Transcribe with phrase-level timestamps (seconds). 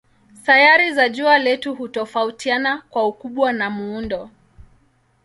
[0.45, 4.29] Sayari za jua letu hutofautiana kwa ukubwa na muundo.